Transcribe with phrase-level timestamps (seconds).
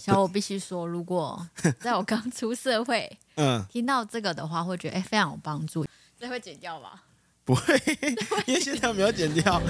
[0.00, 1.46] 小我必须说，如果
[1.78, 5.84] 在我刚出社会，嗯，听到这个的话，会觉得哎、欸，非常有帮助。
[6.18, 7.02] 这会剪掉吧？
[7.44, 7.78] 不会，
[8.46, 9.60] 因为现在没有剪掉。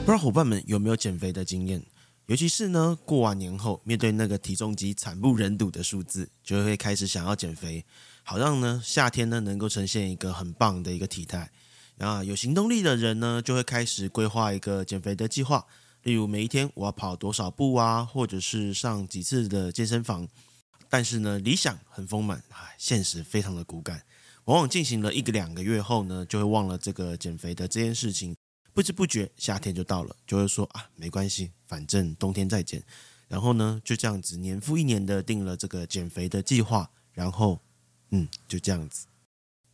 [0.00, 1.82] 不知道伙伴们有没有减肥的经验？
[2.26, 7.82] 尤其是呢，过完年后，面对那个体重机惨不忍睹的数字，就会开始想要减肥，
[8.24, 11.50] 好让呢夏天呢能够呈现一个很棒的一个体态。
[11.98, 15.66] 啊，有行动力的人呢，就会开始规划一个减肥的计划，
[16.02, 20.28] 例如每一天我要跑多少步啊，或者是上几次的健身房。
[20.88, 24.02] 但是呢，理想很丰满，唉，现实非常的骨感。
[24.44, 28.36] 往往进行了一个两个月后呢，就会忘了这个减肥的这件事情。
[28.72, 32.82] 不知不觉夏天就到了，就会说啊，没关系，反正冬天再减。
[33.26, 37.58] 然后呢，就这样子年复一年的定了这个减肥的计划，然后
[38.10, 39.06] 嗯，就这样子。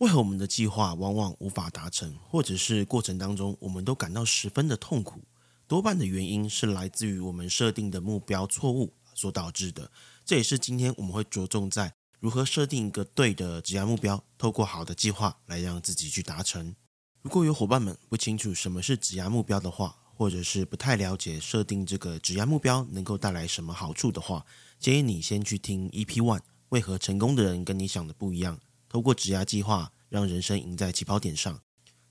[0.02, 5.20] 为何我们的计划往往无法达成，或者是过程当中我们都感到十分的痛苦？
[5.68, 9.92] 多半的原因是来自于我们设定的目标错误所导致的。
[10.24, 16.74] 这也是今天我们会着重在如何设定一个对的职业目标，透过好的计划来让自己去达成。
[17.20, 24.44] 如果有伙伴们不清楚什么是职业目标的话，或者是不太了解设定这个职业目标能够带来什么好处的话，
[24.80, 28.58] 建议你先去听 EP One，为何成功的人跟你想的不一样。
[28.92, 31.62] 透过职涯计划，让人生赢在起跑点上，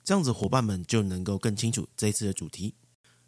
[0.04, 2.74] 这样子伙伴们就能够更清楚这一次的主题。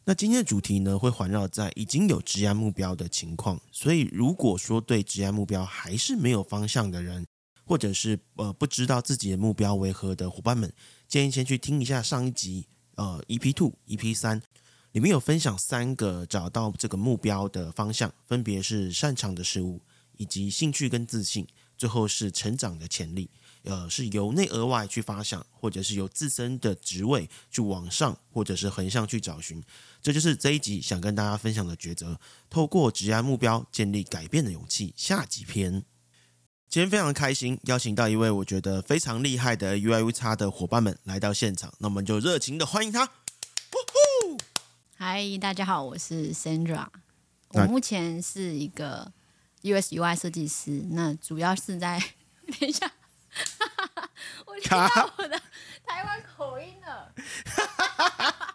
[0.05, 3.61] 那今天的主题呢，会环绕在已经有职涯目标的情况。
[3.71, 7.27] 所以，如果说对职涯目标还是没有方向的人，
[7.63, 10.73] 或者是呃不知道自己的目标为何的伙伴们，
[11.07, 12.65] 建议先去听一下上一集
[12.95, 14.41] 呃 EP Two、EP 三，
[14.93, 19.79] 里面有分享三个找到这个目标的方向，分别是擅长的事物，
[20.17, 23.29] 以及兴趣跟自信，最后是成长的潜力。
[23.63, 29.63] 呃，是由内而外去发想，或者是由自身的职位去往上，或者是横向去找寻，
[30.01, 32.19] 这就是这一集想跟大家分享的抉择。
[32.49, 34.93] 透过职业目标建立改变的勇气。
[34.97, 35.83] 下集篇，
[36.67, 43.09] 今天非常开心，邀请到一位我觉得非常厉害的 UI U 叉的伙伴们来到现场，那我们就热情的欢迎他。
[44.97, 46.87] 嗨，大家好，我是 Sandra，
[47.49, 49.13] 我目前是一个
[49.61, 51.97] US UI 设计师，那主要是在
[52.59, 52.91] 等一下。
[53.33, 54.09] 哈哈哈！
[54.45, 55.39] 我听到我的
[55.85, 57.13] 台湾口音了。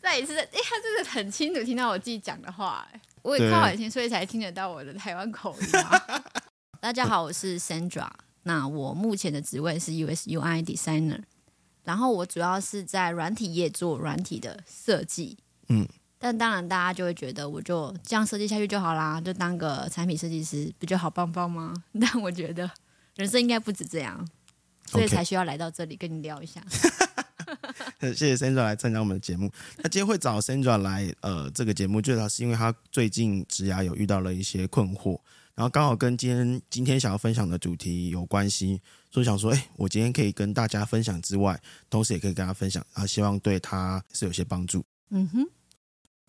[0.00, 2.86] 再一次，哎、欸，他真的很清楚听到我自己讲的话。
[3.22, 5.68] 我也靠很近，所以才听得到我的台湾口音。
[6.80, 8.10] 大家好，我是 Sandra。
[8.42, 11.22] 那我目前的职位是 US UI Designer，
[11.84, 15.38] 然后我主要是在软体业做软体的设计。
[15.68, 15.86] 嗯，
[16.18, 21.72] 但当然大家就会觉得，我就这样设计下去就好啦，就当个产品设计师，不就好棒棒吗？
[22.00, 22.68] 但我觉得。
[23.16, 24.26] 人生应该不止这样，
[24.86, 26.64] 所以才需要来到这里跟你聊一下。
[28.00, 29.50] 谢谢 Sandra 来参加我们的节目。
[29.78, 35.20] 那今天会找 Sandra 来呃这个节目，最主要是因为他最近职涯有遇到了一些困惑，
[35.54, 38.80] 然后刚好跟今天今天想要分享的主题有关系，
[39.10, 44.84] 所以想说，哎，我今天可以跟大家分享之外，同时也可以跟他分享，然后希望对他是有些帮助。
[45.10, 45.46] 嗯哼。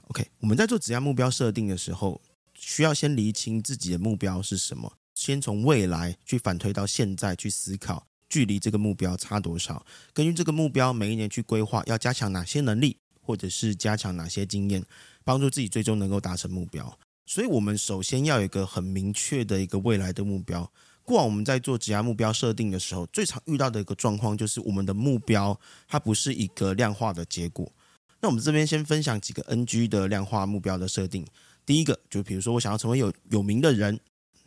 [0.10, 2.22] OK，我们在做职涯目标设定的时候，
[2.54, 4.92] 需要先厘清自己的目标是什么。
[5.23, 9.85] 先从未来去反推到现在去思考，距离这个目标差多少？
[10.11, 14.84] 根据这个目标，每一年去规划要加强哪些能力，或者是加强哪些经验，
[15.23, 17.00] 帮助自己最终能够达成目标。
[17.25, 20.69] 所以，我们首先要有一个很明确的一个未来的目标。
[21.03, 25.57] 过往我们在做职涯目标设定的时候，最常遇到的一个状况就是我们的目标
[25.88, 27.72] 它不是一个量化的结果。
[28.19, 31.25] 那我们这边先分享几个 NG 的量化目标的设定。
[31.66, 33.97] 第一个，就比如说我想要成为有有名的人。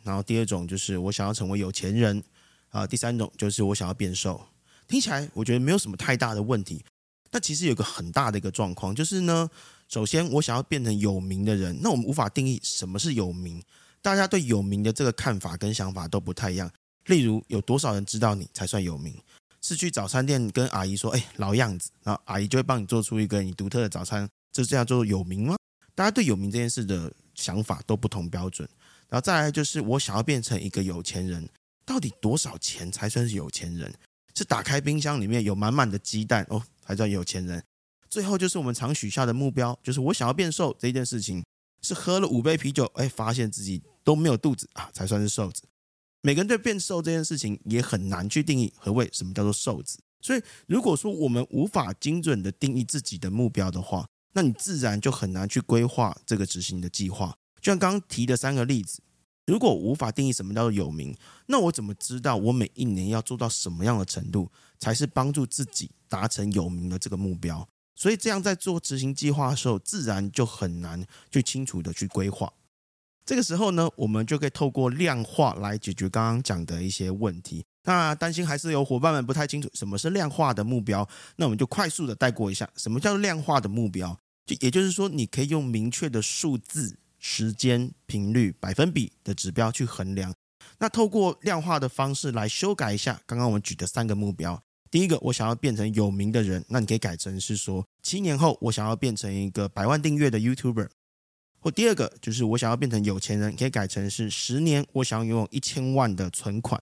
[0.07, 2.23] 然后第二种就是我想要成为有钱人
[2.69, 4.41] 啊，第三种就是我想要变瘦。
[4.87, 6.81] 听起来我觉得没有什么太大的问题。
[7.29, 9.49] 但其实有个很大的一个状况就是呢，
[9.89, 13.61] 首先我想要变成有名的人，那我们无法定义什么是有名。
[14.01, 16.71] 大家对有名的这个看法跟想法都不太一样。
[17.07, 19.13] 例如有多少人知道你才算有名？
[19.61, 25.57] 是去早餐店跟阿姨说：“哎，老样子。”然后阿姨就会帮你做出一个你独特的早餐，这叫做有名吗？
[25.93, 28.67] 大家对有名这件事的想法都不同标准。
[29.07, 31.47] 然后再来就是我想要变成一个有钱人，
[31.85, 33.93] 到底多少钱才算是有钱人？
[34.35, 37.63] 是打开冰箱里面有满满的鸡蛋哦，才叫有钱人？
[38.09, 41.43] 最后就是我们常许下的目标，就是我想要变瘦这件事情，
[41.81, 45.63] 是喝了五杯啤酒，哎，发现自己都没有肚子啊，才算是瘦子。
[46.21, 49.97] 每个人对变瘦这件事情也很难去定义何谓什么叫做瘦子。
[50.21, 54.05] 所以如果说我们无法精准的定义自己的目标的话，
[54.37, 57.35] 那你自然就很难去规划这个执行的计划。
[57.59, 59.01] 就像刚刚提的三个例子，
[59.47, 61.17] 如果无法定义什么叫做有名，
[61.47, 67.67] 那我怎么知道我每一年要做到什么样的程度，才是帮助自己达成有名的这个目标？
[67.95, 72.53] 所以这样在做执行计划的时候，自然就很难去清楚的去规划。
[73.25, 77.65] 这个时候呢，我们就可以透过量化来解决刚刚讲的一些问题。
[77.85, 84.15] 那担心还是有伙伴们不太清楚什么是量化的目标，那我们就快速的带过一下，什么叫量化的目标？
[84.47, 86.97] 就也就是说，你可以用明确的数字。
[87.19, 90.33] 时间、频率、百分比的指标去衡量，
[90.77, 94.61] 那透过量化的方式来修改一下刚刚我们举的三个目标。
[94.91, 100.87] 第一个，我想要变成有名的人，那你可以改成是说，七年后我想要变成一个百万订阅的 YouTuber。
[101.59, 106.79] 或第二个，就是我想要变成有钱人，可以改成是十年我想要拥有一千万的存款。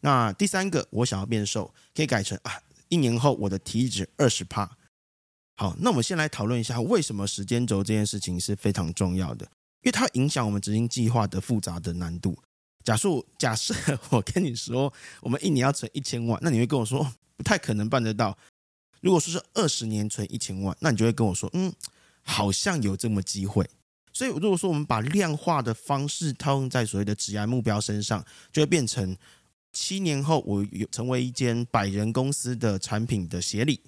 [0.00, 2.58] 那第三个，我想要变瘦，可以改成啊，
[2.88, 4.75] 一年后我的体脂二十趴。
[5.56, 9.46] 好，那我们先来讨论一下为什么时间轴这件事情是非常重要的。
[9.82, 12.36] 因为它影响我们执行计划的复杂的难度。
[12.84, 13.08] 假设
[13.38, 13.74] 假设
[14.10, 18.36] 我跟你说，我们一年要存一千万，那你会跟我说不太可能办得到。
[19.00, 21.72] 如果说是二十年存一千万，那你就会跟我说，嗯，
[22.22, 23.68] 好像有这么机会。
[24.12, 29.16] 所以如果说我们把量化的方式套用在所谓的职涯目标身上，就会变成
[29.72, 33.80] 七年后我有成为一间百人公司的产品的协理。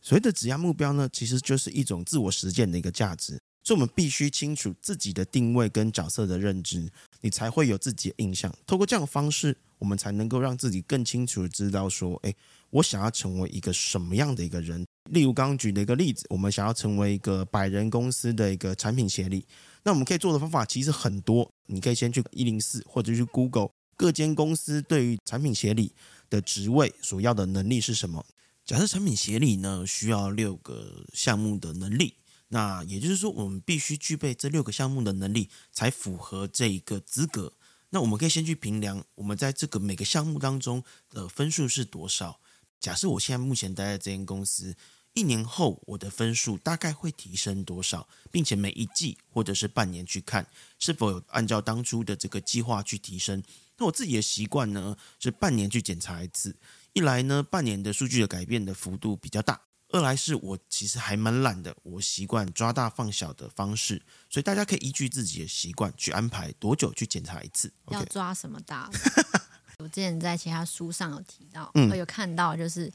[0.00, 3.38] 所谓的职涯目标呢，其实就是一种自我实践的一个价值。
[3.62, 8.52] 所以，我们必须清楚自己的定位跟角色的认知，你才会有自己的印象。
[8.66, 12.34] 透过这样的方式，我们才能够让自己更清楚知道说，哎，
[12.70, 14.84] 我想要成为一个什么样的一个人。
[15.10, 19.44] 例如刚刚举的一个例子，我们想要成为一个百人公司的一个产品协理，
[19.82, 21.48] 那我们可以做的方法其实很多。
[21.66, 25.92] 你可以先去一零四，或者去 Google 各间公司对于产品协理
[26.30, 28.24] 的职位所要的能力是什么。
[28.64, 32.16] 假设产品协理呢，需要六个项目的能力。
[32.52, 37.52] 那也就是说，我们必须具备这六个项目的能力，才符合这一个资格。
[37.90, 42.40] 那我们可以先去评量，我们在这个每个项目当中的分数是多少。
[42.80, 44.74] 假设我现在目前待在这间公司，
[45.14, 50.48] 一年后我的分数大概会提升多少，并且每一季或者是半年去看
[50.78, 53.42] 是否有按照当初的这个计划去提升。
[53.76, 56.56] 那我自己的习惯呢，是半年去检查一次。
[56.92, 59.60] 一来呢，半年的数据的改变的幅度比较大。
[59.92, 67.72] 二来是我其实还蛮懒的，我习惯抓大放小的方式，所以大家可以依据自己的习惯去安排多久去检查一次。
[67.90, 68.88] 要抓什么大？
[69.78, 72.92] 我之前在其他书上有提到，嗯，有看到，就是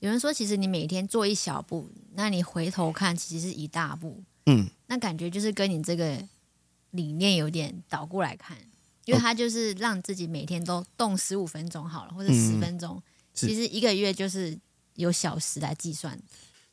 [0.00, 4.22] 有人说，其实你每天做一小步，那你回头看，其实是一大步。
[4.44, 6.22] 嗯，那感觉就是跟你这个
[6.90, 8.58] 理念有点倒过来看，
[9.06, 13.02] 因为它就是让自己每天都动十五分钟好了，或者十分钟，嗯，
[13.34, 14.58] 其实一个月就是。
[14.96, 16.16] 有小时来计算，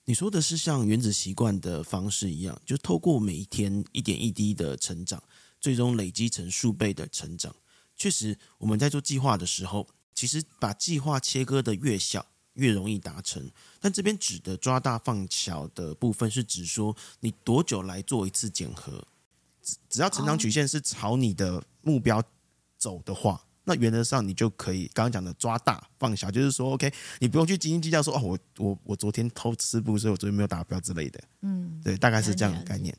[0.06, 5.24] 你说的是像原子习惯的方式一样，就透过每一天一点一滴的成长，
[5.60, 7.56] 最终累积成数倍的成长。
[7.98, 12.24] 确实，我们在做计划的时候，其实把计划切割的越小，
[12.54, 13.50] 越容易达成。
[13.80, 19.08] 但这边指的抓大放小的部分，是指说你多久来做一次检核，
[19.64, 22.24] 只只要成长曲线是朝你的目标
[22.78, 23.48] 走的话。
[23.64, 31.22] 那原则上，你就可以刚刚讲的抓大放小，就是说，OK，你不用去斤斤计较说，哦，我我我昨天偷吃不，所以我昨天没有达标之类的。
[31.42, 32.96] 嗯，对，大概是这样的概念。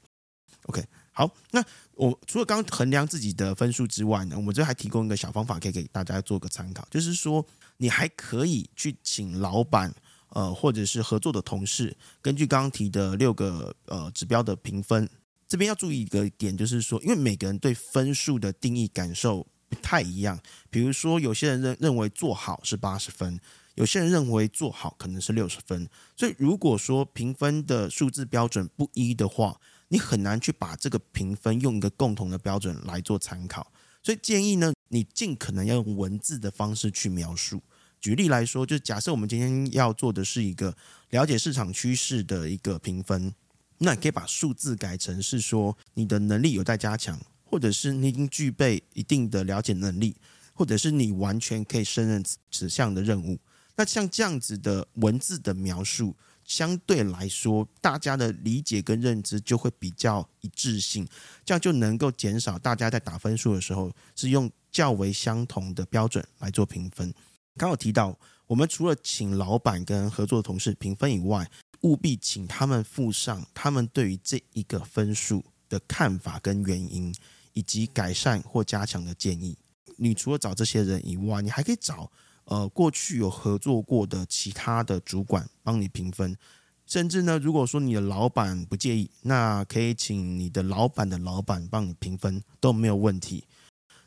[0.67, 0.81] OK，
[1.11, 1.61] 好，那
[1.95, 7.45] 我除了刚刚衡量自己的分数之外呢，我们这还提供一个小方法，可以给大家做个参考，就是说，
[7.79, 9.93] 你还可以去请老板，
[10.29, 15.11] 呃，或者是合作的同事，根据刚刚提的六个呃指标的评分，
[15.49, 19.45] 这边要注意一个点，就是说，因为每个人对分数的定义感受。
[19.73, 20.39] 不太一样，
[20.69, 23.41] 比如说，有些人认认为做好是八十分，
[23.77, 25.89] 有些人认为做好可能是六十分。
[26.15, 33.73] 所以，如果说评分的数字标准不一的话，你很难去把这个评分用一个共同的标准来做参考。
[34.03, 37.63] 所以，建议呢，你尽可能要用文字的方式去描述。
[37.99, 40.77] 举例来说，就假设我们今天要做的是一个
[41.09, 43.35] 了解市场趋势的一个评分，
[43.79, 47.19] 那你可以把数字改成是说你的能力有待加强。
[47.53, 50.17] 或者是你已经具备一定的了解能力，
[50.55, 53.39] 或者是你完全可以胜任此项的任务。
[53.77, 61.07] 那像这样子的文字的描述，相对来说，大家的理解跟认知就会比较一致性，
[61.45, 67.13] 这样就能够减少大家在打分数的时候是用较为相同的标准来做评分。
[67.59, 71.47] 刚好提到，我们除了请老板跟合作的同事评分以外，
[71.83, 77.15] 务必请他们附上他们对于这一个分数的看法跟原因。
[77.53, 79.57] 以及改善或加强的建议。
[79.97, 82.11] 你除了找这些人以外，你还可以找
[82.45, 86.37] 呃过去有合作过的其他的主管帮你评分。
[86.85, 93.45] 甚至呢，如果说你的老板不介意，那可以请你的老板的老板帮你评分都没有问题。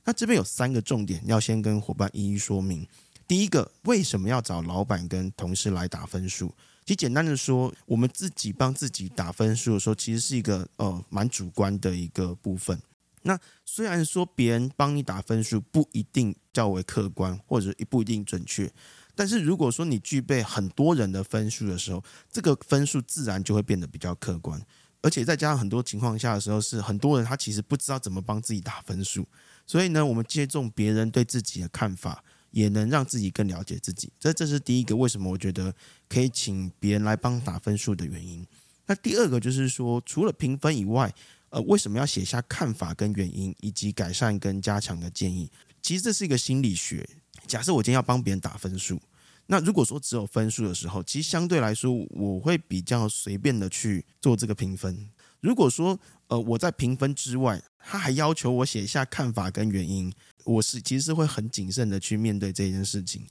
[0.04, 2.86] 那这边有三个重点要先跟伙伴一一说明。
[3.28, 6.54] 第一个，为什么要找老板跟同事来打分数？
[6.86, 12.80] 其实简单的说，我们自己帮自己打分数的时候，其实是一个呃蛮主观的一个部分。
[13.26, 18.72] 那虽然说别人帮你打分数不一定较为客观，或者不一定准确，
[19.14, 24.62] 但是如果说你具备很多人的分数的时候，这个分数自然就会变得比较客观。
[25.02, 29.28] 而且再加上很多情况下的时候，是很多人他其实不知道怎么帮自己打分数，
[29.68, 32.24] 所以呢，我们借重别人对自己的看法。
[32.52, 35.76] 也能让自己更了解自己，这这是第一个为什么我觉得
[36.08, 38.48] 可以请别人来帮打分数的原因。
[38.86, 41.14] 那第二个就是说，除了评分以外，
[41.56, 45.50] 呃，为什么要写下看法跟原因，以及改善跟加强的建议？
[45.82, 47.08] 其实这是一个心理学。
[47.48, 49.02] 假设我今天要帮别人打分数，
[49.46, 55.10] 那如果说只有分数的时候，其实相对来说我会比较随便的去做这个评分。
[55.40, 55.98] 如果说
[56.28, 60.12] 呃我在评分之外，他还要求我写下看法跟原因。
[60.44, 63.26] 我是其实是会很谨慎的去面对这件事情。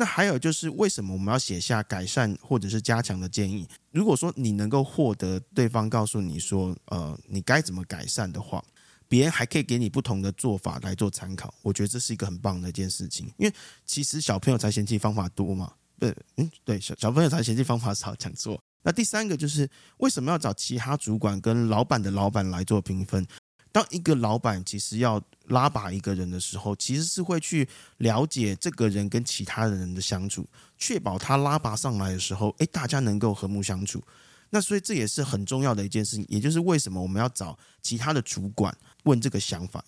[0.00, 3.66] 那还有就是为什么我们要写下改善或者是加强的建议？
[3.90, 8.64] 如果说你能够获得对方告诉你说，呃，你该怎么改善的话，
[9.08, 11.52] 别人还可以给你不同的做法来做参考。
[11.62, 13.52] 我觉得这是一个很棒的一件事情，因为
[13.84, 15.72] 其实小朋友才嫌弃方法多嘛。
[15.98, 18.62] 对，嗯，对，小小朋友才嫌弃方法少，讲错。
[18.84, 23.26] 那第三个就是为什么要找其他主管跟老板的老板来做评分？
[23.78, 27.68] 当一个老板其实要拉拔一个人的时候，其实是会去
[27.98, 30.44] 了解这个人跟其他人的相处，
[30.76, 34.02] 确保他拉拔上来的时候，诶，大家能够和睦相处。
[34.50, 39.84] 那所以这也是很重要的一件事情，也就是为什么我们要找其他的主管问这个想法，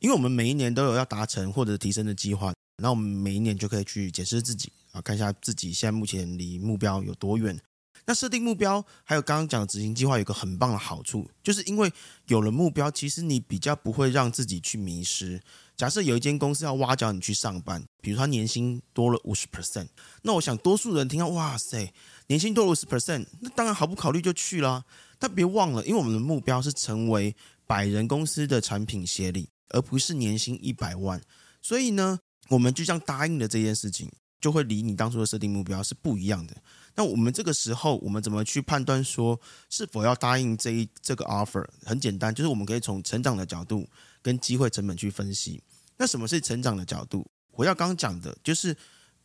[0.00, 2.52] 因为我们每一年都有要达成或者提升的计划，
[2.82, 7.56] 那我们每一年就可以去检视自己啊，看一下自己现在目前离目标有多远。
[8.04, 11.92] 那设定目标，还有刚刚讲的执行计划，有个很棒的好处，就是因为
[12.26, 15.40] 有了目标，其实你比较不会让自己去迷失。
[15.76, 19.88] 假设有一间公司要挖角你去上班，比如他年薪多了五十 percent，
[20.22, 21.92] 那我想多数人听到哇塞，
[22.26, 24.84] 年薪多了五十 percent，那当然毫不考虑就去了。
[25.18, 27.34] 但别忘了，因为我们的目标是成为
[27.66, 31.20] 百人公司的产品协理，而不是年薪一百万，
[31.60, 32.18] 所以呢，
[32.48, 34.10] 我们就像答应了这件事情，
[34.42, 36.54] 就会离你当初的设定目标是不一样的。
[36.94, 41.64] 那我们这个时候，我们怎么去判断说是否要答应这一这个 offer？
[41.86, 43.88] 很简单，就是我们可以从成长的角度
[44.20, 45.62] 跟机会成本去分析。
[45.96, 47.24] 那什么是成长的角度？
[47.50, 48.76] 回到刚刚讲的，就是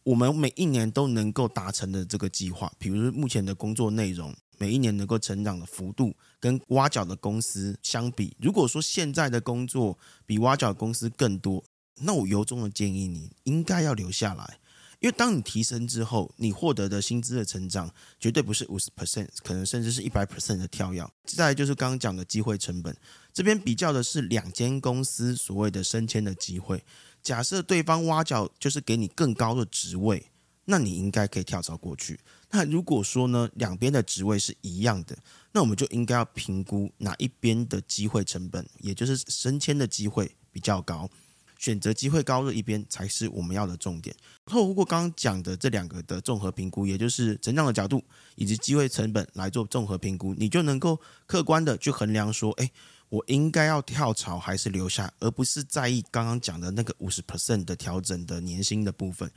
[0.04, 11.64] 我们每一年都能够达成的这个计划，比如目前的工作内容，每一年能够成长的幅度，跟挖角的公司相比，如果说现在的工作比挖角公司更多，
[11.96, 14.60] 那我由衷的建议你应该要留下来。
[15.00, 21.08] 因为当你提升之后，你获得的薪资的成长绝对不是五十 percent，可能甚至是一百 percent 的跳跃。
[21.26, 22.96] 再来就是刚刚讲的机会成本，
[23.32, 26.84] 这边比较的是两间公司所谓的升迁的机会。
[27.22, 30.32] 假设对方挖角就是给你更高的职位，
[30.66, 32.20] 那你应该可以跳槽过去。
[32.50, 35.18] 那如果说呢，两边的职位是一样的，
[35.52, 41.10] 那我们就应该要评估哪一边的机会成本，也就是升迁的机会比较高。
[41.58, 44.16] 选择机会高的一边才是我们要的重点。
[44.46, 48.04] 透过刚刚讲的这两个的综合评估，也就是成长的角度
[48.36, 52.72] 以及机会成本来做综合评估，你就能够客观的去衡量说，诶，
[53.10, 59.30] 我应该要跳槽还是留下，而不是在意刚刚讲的那个五十 percent 的调整的年薪的部分。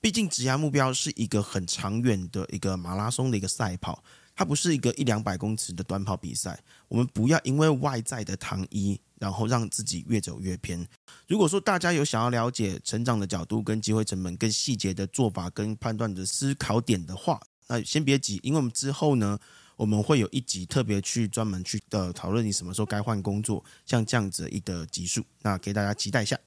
[0.00, 4.02] 毕竟职涯目标是一个很长远的一个马拉松的一个赛跑。
[4.38, 10.86] 它不是一个一两百公尺的短跑比赛，我们不要因为外在的糖衣，然后让自己越走越偏。
[11.26, 19.36] 如果说大家有想要了解成长的角度跟机会成本更细节的做法跟判断的思考点的话，那先别急，因为我们之后呢，
[19.74, 26.38] 我们会有一集特别去专门去的讨论你什么时候该换工作，像这样子一个集数，那给大家期待一下。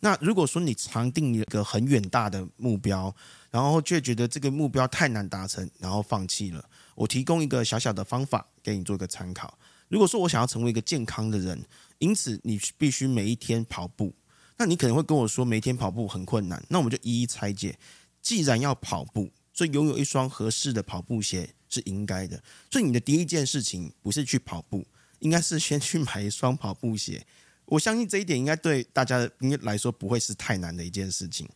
[0.00, 3.14] 那如果说你常定一个很远大的目标，
[3.50, 6.64] 然后却觉得这个目标太难达成，然后放弃了，
[6.94, 9.58] 我提供一个小小的方法给你做一个参考。
[9.88, 11.62] 如果说我想要成为一个健康的人，
[11.98, 14.14] 因此你必须每一天跑步，
[14.56, 17.78] 那你可能会跟我说每天跑步很困难，那我们就一一拆解。
[18.20, 22.42] 既然要跑步，所以拥有一双合适的跑步鞋是应该的。
[22.70, 24.86] 所以你的第一件事情不是去跑步，
[25.18, 27.26] 应该是先去买一双跑步鞋。
[27.66, 31.48] 我相信这一点应该对大家应该来说不会是太难的一件事情，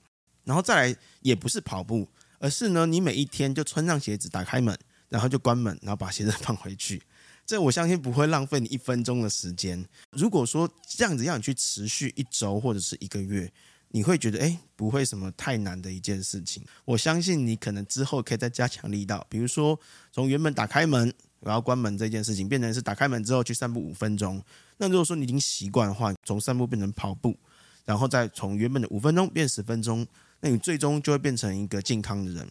[0.45, 4.77] 然后再来也不是跑步，而是呢，你每一天就穿上鞋子，打开门，
[5.09, 7.03] 然后就关门，然后把鞋子放回去。
[7.47, 9.85] 这我相信不会浪费你一分钟的时间。
[10.11, 13.53] 如果说这样子让你去持续一周或者是一个月，
[13.91, 16.65] 你会觉得诶，不会什么太难的一件事情。
[16.85, 19.79] 我相信你可能之后可以再加强力道，比如说
[20.11, 24.43] 从原本打开门，我要关门这件事情，变成是打开门之后去散步五分钟。
[24.79, 27.39] 那如果说你已经习惯的话，从散步变成跑步，
[27.85, 30.05] 然后再从原本的五分钟变十分钟，
[30.41, 32.49] 那你最终就会变成一个健康的人。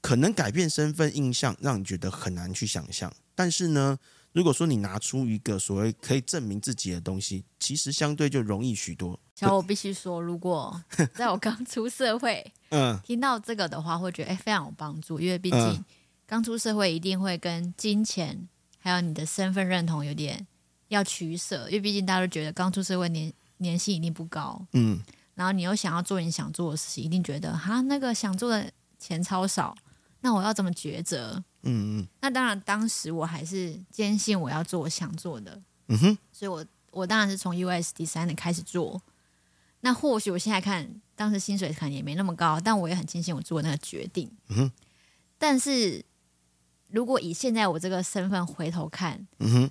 [0.00, 3.12] 可能改变身份印象，让你觉得很难去想象。
[3.34, 3.98] 但是呢，
[4.32, 9.18] 如果说你拿出一个所谓可以证明自己的东西，其实相对就容易许多。
[9.34, 10.82] 小我必须说，如果
[11.14, 15.84] 在我刚出社会，嗯，听到这个的话，会觉得哎、欸、非常有帮助，因为毕竟
[16.26, 20.46] 刚出社会一定会跟金钱还有你的身份认同有点
[20.88, 25.00] 要取舍，因为毕竟大家都觉得刚出社会年年薪一定不高，嗯，
[25.34, 29.76] 然后你又想要做你想做的事情，一定觉得哈那个想做的钱超少。
[30.20, 31.42] 那我要怎么抉择？
[31.62, 32.08] 嗯嗯。
[32.20, 35.60] 那当然，当时我还是坚信我要做我想做的。
[35.86, 36.18] 嗯哼。
[36.32, 39.00] 所以我我当然是从 US Design 开始做。
[39.80, 44.30] 那或许我现在看，当时薪水可能也没那么高，但我也很庆幸我做那个决定。
[44.48, 44.72] 嗯哼。
[45.38, 46.04] 但是
[46.88, 49.70] 如果以现在我这个身份回头看，嗯哼，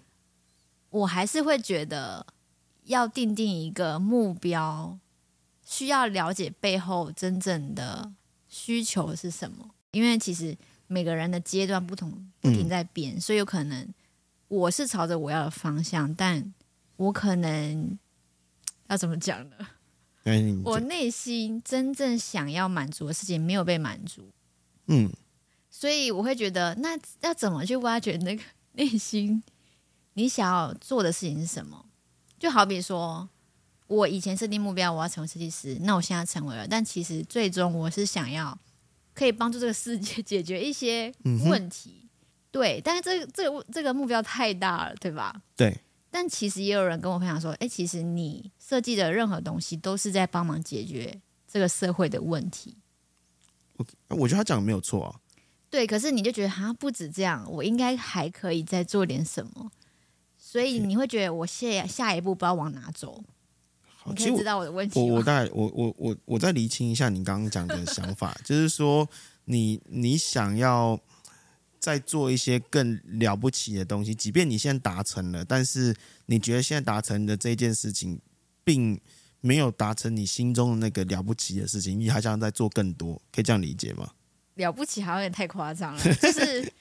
[0.92, 2.26] 我还是会觉得
[2.86, 4.98] 要定定一个目标，
[5.66, 8.14] 需要了解背后真正的
[8.48, 9.72] 需求是什么。
[9.92, 10.56] 因为其实
[10.88, 13.88] 每个人的阶段不同，不停在变，嗯，所以有可能
[14.48, 16.54] 我是朝着我要的方向，但
[16.98, 17.98] 我可能
[18.88, 19.56] 要怎么讲呢？
[20.24, 24.30] 嗯，我内心真正想要满足的事情没有被满足，
[24.88, 25.10] 嗯，
[25.70, 29.42] 所以我会觉得，那要怎么去挖掘那个内心
[30.14, 31.86] 你想要做的事情是什么？
[32.38, 33.28] 就好比说，
[33.88, 38.58] 我以前设定目标我要成为设计师，那我现在成为了，但其实最终我是想要。
[39.18, 41.12] 可以帮助这个世界 解决一些
[41.50, 42.10] 问题，嗯、
[42.52, 45.42] 对，但是这个这个这个目标太大了，对吧？
[45.56, 45.76] 对。
[46.10, 52.78] 但其实也有人跟我分享说，哎，其实你设计的任何东西都是在帮忙解决这个社会的问题。
[53.78, 55.20] 我我觉得他讲的没有错啊。
[55.70, 59.70] 对，可是你就觉得好像不止这样，我应该还可以再做点什么，
[60.38, 63.24] 所以你会觉得我下下一步不知道往哪走。
[64.10, 65.00] 你可以知道我的问题。
[65.00, 69.08] 我我 大概我我我我再厘清一下你刚刚讲的想法，就是说
[69.46, 71.00] 你你想要
[71.80, 75.96] 再做一些更了不起的东西，即便你现在达成了，但是
[76.26, 78.20] 你觉得现在达成的这件事情，
[78.64, 79.00] 并
[79.42, 84.10] 没有达成你心中的那个了不起的事情，你还想再做更多，可以这样理解吗？
[84.56, 86.72] 了不起好像有点太夸张了， 就是。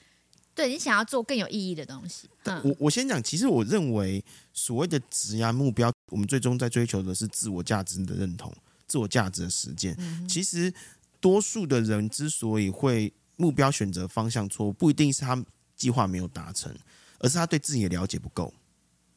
[0.57, 2.27] 对，你想要做更有意义的东西。
[2.45, 8.51] 嗯、我我先讲，其实我认为所谓的职业目标，我们最终在追求的是自我价值的认同、
[8.87, 9.95] 自我价值的实践。
[9.99, 10.73] 嗯、其实
[11.19, 16.75] 多数的人之所以会目标选择方向错误，不一定是他计划没有达成，
[17.19, 18.51] 而是他对自己的了解不够。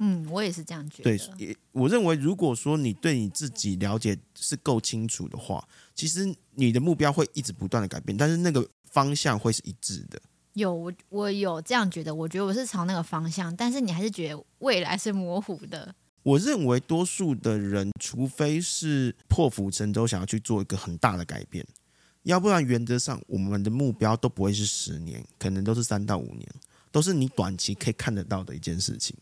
[0.00, 1.16] 嗯，我也是这样觉得。
[1.16, 10.20] 对，我认为如果说你对你自己了解是够清楚的话，其实你的目标会一直不断的改变，但是那个方向会是一致的。
[10.54, 12.14] 有我，我有这样觉得。
[12.14, 15.94] 我觉得我是朝那个方向，但是你还是觉得未来是模糊的。
[16.22, 21.66] 我认为多数的人，除非是破釜沉舟，想要去做一个很大的改变，
[22.24, 26.46] 要不然原则上我们的目标都不会是十年，可能都是三到五年，
[26.92, 29.16] 都是你短期可以看得到的一件事情。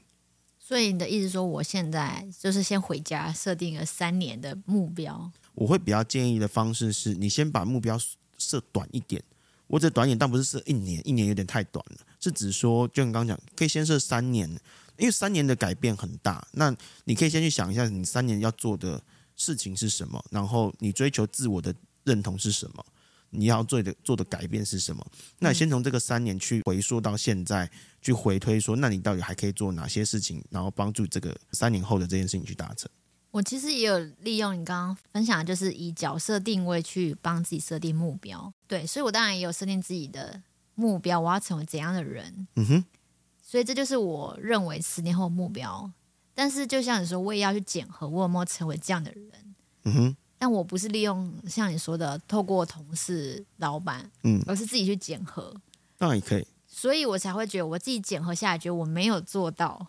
[0.59, 5.31] 所以你的意思说，我现在就是先回家设定一个三年的目标？
[5.55, 7.99] 我会比较建议的方式是，你先把目标
[8.37, 9.23] 设短一点。
[9.69, 11.99] 我这短点，但不是设一年，一年有点太短了。
[12.19, 14.49] 是指说，就像刚刚讲，可以先设三年，
[14.97, 16.45] 因为三年的改变很大。
[16.53, 19.01] 那你可以先去想一下，你三年要做的
[19.37, 21.73] 事情是什么，然后你追求自我的
[22.05, 22.85] 认同是什么，
[23.31, 25.07] 你要做的做的改变是什么。
[25.39, 32.91] 那你先从这个三年去回溯到现在，去回推说，那你到底还可以做哪些事情，然后帮助这个三年后的这件事情去达成。
[33.31, 38.53] 我其实也有利用你刚刚分享的，就是以角色定位去帮自己设定目标。
[38.67, 40.43] 对，所以我当然也有设定自己的
[40.75, 42.49] 目标，我要成为怎样的人。
[42.57, 42.85] 嗯哼。
[43.43, 45.91] 所以这就是我认为十年后的目标。
[46.35, 49.55] 但是就像你说，我也要去检核我有没有成为这样的人。
[49.85, 50.17] 嗯哼。
[50.39, 55.55] 但我不是利用像你说的，透过同事、老板，嗯，而是自己去检核。
[55.99, 56.47] 那也可以。
[56.67, 59.87] 所以我才会觉得我自己检核下来，觉得我没有做到。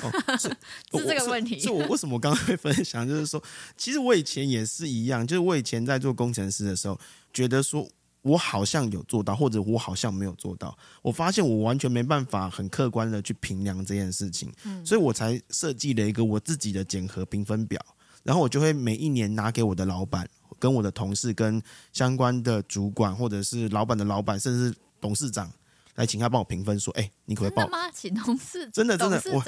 [0.00, 1.60] 哦， 是，是这个问题。
[1.60, 3.42] 是我为什么刚刚会分享，就是说，
[3.76, 6.98] 其实我以前也是一样，就是我以前在做工程师的时候，
[7.32, 7.86] 觉得说
[8.22, 10.76] 我好像有做到，或者我好像没有做到。
[11.02, 17.80] 我发现我完全没办法很客观的去评量这件事情，嗯，所以我才设计了一个我自己的检核评分表，
[18.22, 20.28] 然后我就会每一年拿给我的老板、
[20.58, 21.60] 跟我的同事、跟
[21.92, 25.52] 相关的主管，或者是老板的老板，甚至董事长
[25.94, 27.90] 来请他帮我评分，说，哎、欸，你可不可以帮我？
[27.92, 29.42] 请董事真的真的，我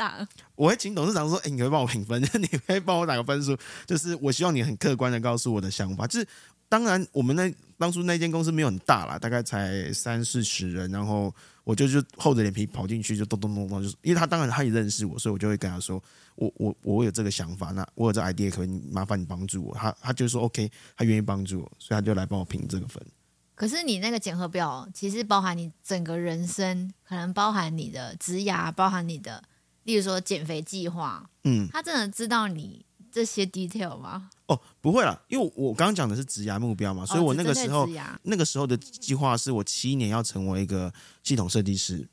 [0.57, 6.07] 我会请董事长说，哎、欸，你可以帮我评分， 你可以帮我打个分数，就是我希望你很客观的告诉我的想法。
[6.07, 6.27] 就是
[6.69, 16.03] 当然，我们那当初那间公司没有很大啦，大概才三四十人，然后我就就厚着脸皮跑进去，就咚咚咚咚，就是因为他当然他也认识我，所以我就会跟他说，
[16.35, 19.75] 我我我有这个想法，那我有这 idea，可以麻烦你帮助我。
[19.75, 23.03] 他他就说 OK，他愿意帮助我，所以他就来帮我评这个分。
[23.55, 29.43] 可是你那个检核表其实包含你整个人生，可能包含你的职涯，包含你的，
[29.85, 31.31] 例如说减肥计划。
[31.45, 34.29] 嗯，他真的知道你这些 detail 吗？
[34.47, 37.89] 哦，不会啦，因为我刚刚讲的是职涯目标嘛，所以我那个时候
[38.23, 42.09] 那个时候的计划是我七年要成为一个系统设计师，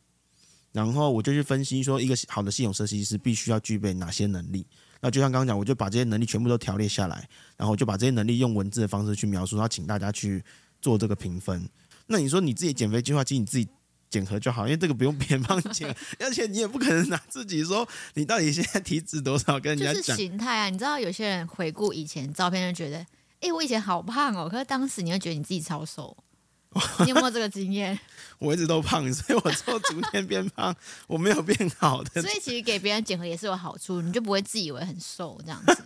[0.71, 4.67] 然后我就去分析说，一个好的系统设计师必须要具备哪些能力。
[5.01, 7.27] 那就像刚刚讲，我就把这些能力全部都条列下来，
[7.57, 10.43] 然后就把这些能力用文字的方式去描述，然后请大家去。
[10.81, 11.69] 做这个评分，
[12.07, 13.67] 那你说你自己减肥计划，其实你自己
[14.09, 20.01] 检核就好，因为这个不用别人帮你检， 而且你也不可能拿自己说你到底现在体脂多少跟人家讲。
[20.01, 23.07] 就是形态啊，你知道有些人回顾以前照片就觉得，哎、
[23.41, 26.17] 欸，我以前好胖哦，可是当时你会觉得你自己超瘦，
[27.05, 27.97] 你有没有这个经验？
[28.39, 30.75] 我一直都胖，所以我之后逐渐变胖，
[31.07, 32.21] 我没有变好的。
[32.21, 35.77] 所以其实给别人检核也是有好处，你就不会自以为很瘦这样子。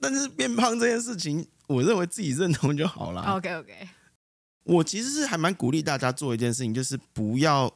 [0.00, 3.22] 但是变胖这件事情，我认为自己认同就好了。
[3.36, 3.88] OK OK。
[4.64, 7.72] 我其实是还蛮鼓励大家做一件事情，就是不要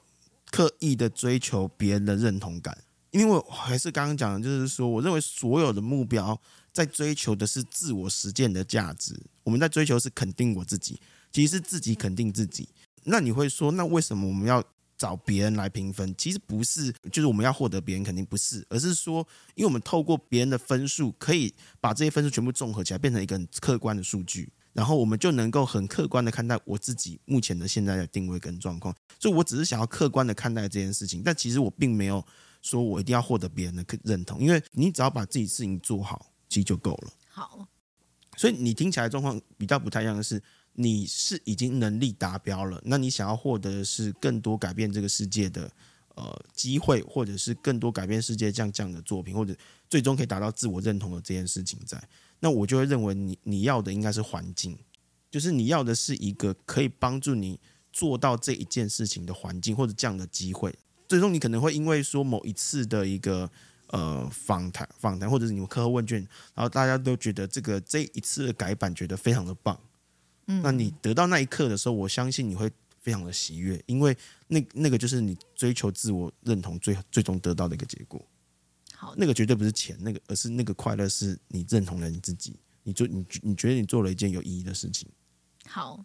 [0.50, 2.76] 刻意的追求别人的认同感，
[3.10, 6.40] 因为我还是刚刚讲的，就是说，我认为所有的目标
[6.72, 9.14] 在追求的是自我实践的价值。
[9.44, 10.98] 我们在追求是肯定我自己，
[11.30, 12.68] 其实是自己肯定自己。
[13.04, 14.62] 那你会说，那为什么我们要
[14.96, 16.14] 找别人来评分？
[16.16, 24.50] 其实不是，就是我们要获得别人肯定不是，而是说，因为我们透过别人的分数，可以把这些分数全部综合起来，变成一个很客观的数据。
[24.78, 32.24] 然后我们就能够很客观的看待我自己目前的现在的定位跟状况，所以我只是想要客观的看待这件事情，但其实我并没有
[32.62, 37.10] 说我一定要获得别人的认同，因为你只要把自己事情做好，其实就够了。
[37.28, 37.66] 好，
[38.36, 40.40] 所以你听起来状况比较不太一样的是，
[40.74, 45.68] 你是已经能力达标了，那你想要获得的是更多改变这个世界的
[46.18, 49.54] 呃机会，或者是更多改变世界这样这样的作品，或者
[49.88, 52.02] 最终可以达到自我认同的这件事情在。
[52.40, 54.76] 那我就会认为你你要的应该是环境，
[55.30, 57.60] 就是你要的是一个可以帮助你
[57.92, 60.74] 做到这一件事情的环境或者这样的机会。
[61.08, 63.50] 最终你可能会因为说某一次的一个
[63.88, 66.18] 呃访谈访谈或者是你们课后问卷，
[66.54, 69.80] 然后大家都觉得这个这一次的改版觉得非常的棒，
[70.46, 72.70] 嗯，那你得到那一刻的时候，我相信你会
[73.08, 74.14] 非常的喜悦，因为
[74.48, 78.22] 那那个就是你追求自我认同最最终得到的一个结果。
[78.92, 85.08] 好，那个绝对不是钱，那个而是那个快乐是你认同了你自己，你做你你觉得你做了一件有意义的事情。
[85.64, 86.04] 好，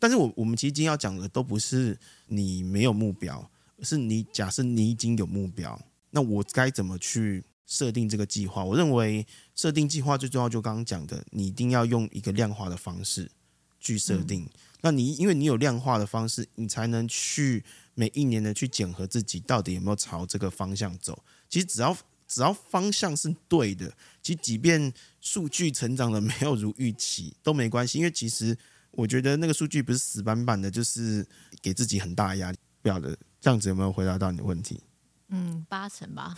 [0.00, 8.64] 但是我我们其实今天要讲的都不是你没有目标，而是你假设你已经有目标，那我该怎么去设定这个计划？
[8.64, 13.30] 我认为设定计划最重要，就刚刚讲的，你一定要用一个量化的方式
[13.78, 14.42] 去设定。
[14.42, 14.50] 嗯、
[14.84, 21.24] 那你因为你有量化的方式，你才能去每一年的去检核自己到底有没有朝这个方向走。
[21.48, 21.96] 其实只要
[22.28, 23.90] 只要方向是对的，
[24.22, 24.92] 其实即便
[25.22, 28.54] 数据成长的 没有如预期都没关系，因为其实
[28.90, 31.26] 我觉得那个数据不是死板板的，就是
[31.62, 32.58] 给自己很大压力。
[32.82, 34.82] 不晓得，这样子有没有回答到你的问题？
[35.28, 36.34] 嗯，八成吧。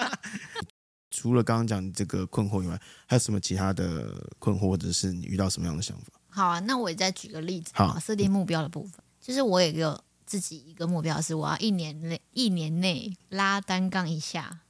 [1.10, 6.15] 除了刚刚讲这个困惑以外，还有什么其他的困惑，或者是你遇到什么样的想法？
[6.36, 7.72] 好啊，那我也再举个例子。
[7.74, 14.60] 好，设定目标的部分，就是我有一个自己一个目标，是我要一年内一年内拉单杠一下。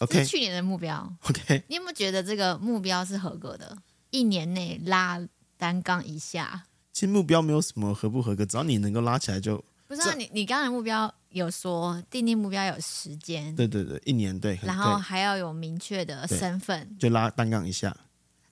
[0.00, 1.10] OK，去年的目标。
[1.22, 3.74] OK，你有没有觉得这个目标是合格的？
[4.10, 5.18] 一年内拉
[5.56, 6.64] 单杠一下。
[6.92, 9.64] 其实目标没有什么合不合格，只要你能够拉起来就。
[9.88, 13.54] 不是啊，你你刚才目标有说定定目标有时间。
[13.56, 14.58] 对对对，一年对。
[14.62, 16.96] 然后还要有明确的身份。
[16.98, 17.96] 就拉单杠一下。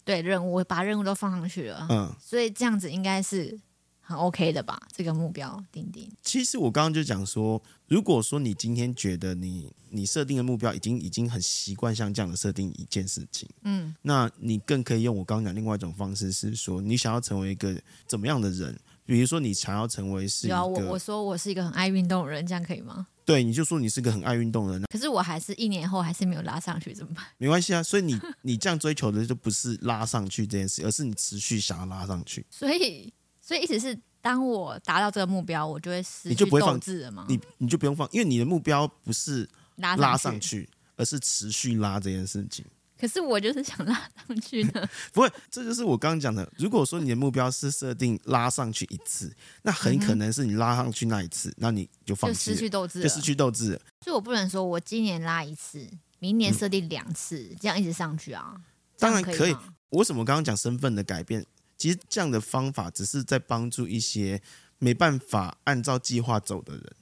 [0.04, 1.86] 对，任务我把任务都放上去了。
[1.90, 2.14] 嗯。
[2.20, 3.58] 所以这样子应该是。
[4.04, 4.76] 很 OK 的吧？
[4.92, 6.10] 这个目标钉钉。
[6.22, 18.76] 其实我刚刚就讲说，如果说你今天觉得你你设定的目标已经已经很习惯像这样的设定一件事情，嗯，那你更可以用我刚刚讲另外一种方式，是说你想要成为一个怎么样的人？
[19.04, 23.06] 比如说你想要成为是一个，有我我说我是一个很爱运动的人，这样可以吗？
[23.24, 24.84] 对，你就说你是个很爱运动的人。
[24.90, 27.24] 可是我还是一年后还是没有拉上去，怎么办？
[27.38, 32.44] 没关系啊，所以你 你这样追求的就不是拉上去这件事，而是你持续想要拉上去。
[32.50, 33.12] 所以。
[33.44, 37.26] 所以意思是，当我达到这个目标，我就会失去斗志了吗？
[37.28, 42.64] 你你就不用放，因为你的目标不是拉拉上去，而是持续拉这件事情。
[43.02, 44.88] 可是我就是想拉上去的。
[45.12, 46.48] 不会，这就是我刚刚讲的。
[46.56, 53.70] 如果说你的目标是设定拉上去一次，那很可能是你拉上去那一次，那你就放弃，就失去斗志，就失去斗志。
[54.02, 55.84] 所以我不能说我今年拉一次，
[56.20, 58.54] 明年设定两次，嗯，这样一直上去啊。
[58.96, 59.56] 当然可以。
[59.88, 61.44] 为什么刚刚讲身份的改变？
[61.76, 64.40] 其实这样的方法只是在帮助一些
[64.78, 66.92] 没办法按照计划走的人。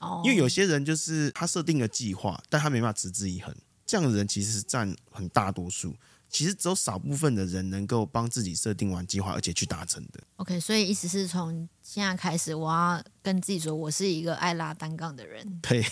[0.00, 3.56] 哦，因为有些人就是他设定了计划，但他没办法持之以恒。
[3.88, 5.92] 这样的人其实是占很大多数。
[6.30, 10.20] 其实只有少部分的人能够帮自己设定完计划，而且去达成的。
[10.36, 15.42] OK，所以意思是从现在开始，我要跟自己说，我是一个爱拉单杠的人。
[15.66, 15.82] 对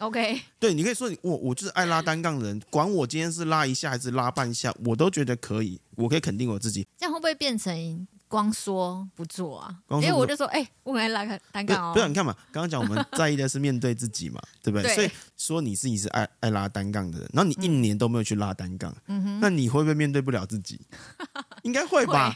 [0.00, 6.86] ，OK， 对，你可以说我我就是爱拉单杠的人，管我今天是拉一下还是拉半下，我都觉得可以，我可以肯定我自己。
[6.98, 8.06] 这样会不会变成？
[8.30, 11.92] 光说不做啊，因为我就说，哎、欸，我来拉个单杠哦。
[11.92, 14.94] 不是，你看嘛，刚刚讲我们在意的是面对自己嘛， 对不对？
[14.94, 20.80] 所以说你自己是爱爱拉单杠的人，然后你一年都没有去拉单杠，嗯，那你会不会面对不了自己？
[21.64, 22.30] 应该会吧。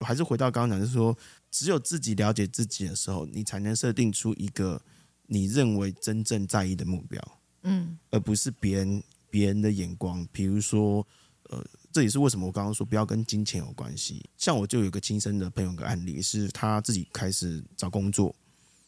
[0.00, 1.16] 会还是回到刚刚讲，就是说，
[1.48, 4.82] 只有自己了解自己的时候，你才能设定出一个
[5.26, 7.22] 你认为真正在意的目标，
[7.62, 9.00] 嗯，而不是别人
[9.30, 11.06] 别人的眼光，比如说。
[11.50, 11.62] 呃，
[11.94, 14.28] 这也是为什么我刚刚说不要跟金钱有关系。
[14.36, 18.34] 像我就有一个亲身的朋友个案例，是他自己开始找工作，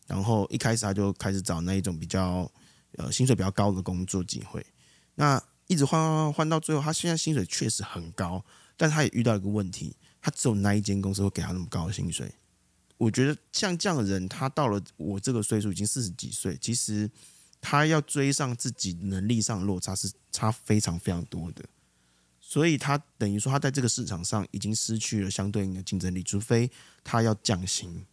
[0.08, 2.50] 然后一开始他就开始找那一种比较
[2.96, 4.66] 呃薪水比较高的工作机会，
[5.14, 8.44] 那一直换换换到最后，他现在薪水确实很高，
[8.76, 12.28] 但他也遇到一个问题，他只有那一间公司会给他那么高的薪水。
[12.98, 17.08] 我觉得像这样的人，他到了我这个岁数，已经四十几岁，其实
[17.60, 21.64] 他要追上自己能力上的落差是差非常非常多的。
[22.48, 26.70] 所以他等于说，他在这个市场上已经失去了相对应的竞争力，除非
[27.02, 28.06] 他要降薪。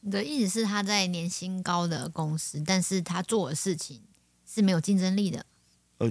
[0.00, 4.00] 你的意思是他在年薪高的公司，但是他做的事情
[4.46, 5.44] 是没有竞争力的。
[5.98, 6.10] 呃，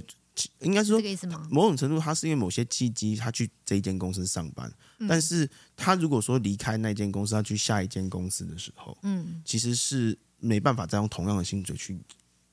[0.60, 1.44] 应该是说这个意思吗？
[1.50, 4.72] 某种程度，他是因为某些契机，他去这一间公司上班。
[5.00, 5.08] 嗯。
[5.08, 11.98] 但是他如果说离开那间公司，他去下一间公司的时候，嗯，其实是没办法再用同样的薪水去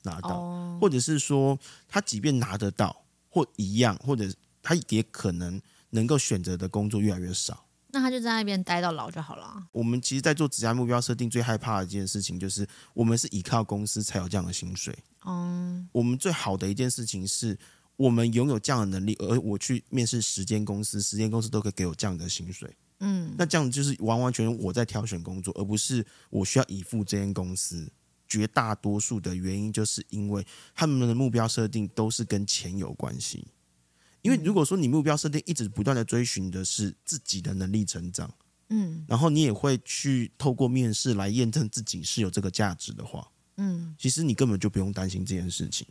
[0.02, 4.28] 拿到，哦，或者是说，他即便拿得到或一样，或者。
[4.62, 9.66] 他也可能能够选择的工作越来越少，那他就在那边待到老就好了。
[9.72, 14.96] 我们其实，在做职业目标设定，最害怕的一件事情就是，我们是依靠公司才有这样的薪水。
[15.24, 17.58] 嗯，我们最好的一件事情是，
[17.96, 22.70] 我们拥有这样的能力，而我去面试十间公司，十间公司都可以给我这样的薪水。
[23.00, 27.90] 嗯，那这样就是完完全全我在挑选工作，而不是我需要依附这间公司。
[28.28, 33.44] 绝大多数的原因，就是因为他们的目标设定都是跟钱有关系。
[34.22, 38.32] 因为如果说你目标设定一直不断的追寻的是自己的能力成长，
[38.68, 45.86] 嗯，然后你也会去透过面试来验证自己是有这个价值的话，嗯，其实你根本就不用担心这件事情。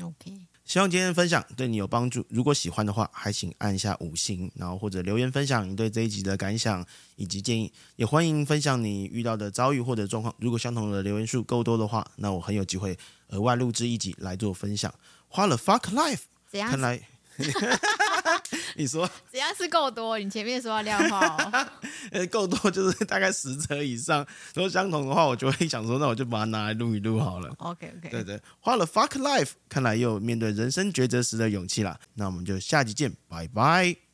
[0.00, 2.26] OK，希望今天的分享对你有帮助。
[2.28, 10.34] 如果喜欢的话，还请按下五星，然后或者留言分享你对这一集的感想以及建议，也欢迎分享你遇到的遭遇或者状况。
[10.40, 14.92] 如果相同的留言数够多的话，那我很有机会额外录制一集来做分享。
[15.28, 17.00] 花了 fuck life，怎样看来。
[18.76, 21.66] 你说只要是够多，你前面说要量化哦。
[22.12, 24.26] 呃，够多就是大概十折以上。
[24.54, 27.54] 如果相同的话，我就会想说，那我就把它拿来录一录好了。
[27.58, 31.98] OK OK，对对，花了 fuck life，看来又面对人生抉择时的勇气啦。
[32.14, 34.13] 那我们就下集见，拜拜。